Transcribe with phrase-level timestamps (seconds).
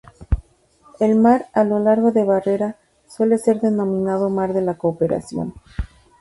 [0.99, 2.75] El mar a lo largo de barrera
[3.07, 5.53] suele ser denominado mar de la Cooperación.